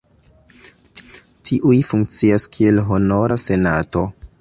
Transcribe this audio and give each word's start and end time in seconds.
Tiuj 1.51 1.75
funkcias 1.91 2.51
kiel 2.57 2.85
honora 2.91 3.43
senato. 3.49 4.09